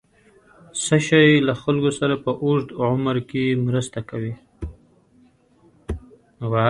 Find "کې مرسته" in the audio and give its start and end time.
3.29-3.99